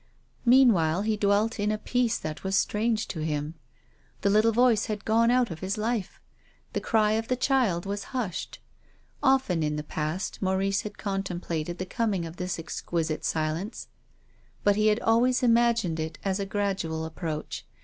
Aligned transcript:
Meanwhile 0.45 1.03
he 1.03 1.15
dwelt 1.15 1.59
in 1.59 1.71
a 1.71 1.77
peace 1.77 2.17
that 2.17 2.43
was 2.43 2.55
strange 2.55 3.07
to 3.09 3.19
him. 3.19 3.53
The 4.21 4.31
little 4.31 4.51
voice 4.51 4.87
had 4.87 5.05
gone 5.05 5.29
out 5.29 5.51
of 5.51 5.59
his 5.59 5.77
life. 5.77 6.19
The 6.73 6.81
cry 6.81 7.11
of 7.11 7.27
the 7.27 7.35
child 7.35 7.85
was 7.85 8.05
hushed. 8.05 8.57
Often, 9.21 9.61
in 9.61 9.75
the 9.75 9.83
past, 9.83 10.41
Maurice 10.41 10.81
had 10.81 10.97
contemplated 10.97 11.77
the 11.77 11.85
coming 11.85 12.25
of 12.25 12.37
this 12.37 12.57
exquisite 12.57 13.23
silence, 13.23 13.89
but 14.63 14.75
he 14.75 14.87
had 14.87 14.99
always 15.01 15.43
imagined 15.43 15.99
it 15.99 16.17
as 16.25 16.39
a 16.39 16.47
gradual 16.47 17.05
approach. 17.05 17.67